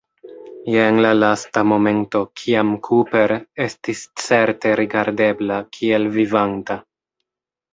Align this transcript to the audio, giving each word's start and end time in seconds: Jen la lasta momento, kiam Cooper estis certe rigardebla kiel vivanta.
Jen 0.75 0.95
la 1.05 1.09
lasta 1.17 1.61
momento, 1.71 2.21
kiam 2.41 2.71
Cooper 2.87 3.35
estis 3.67 4.01
certe 4.25 4.75
rigardebla 4.81 5.63
kiel 5.79 6.09
vivanta. 6.17 6.81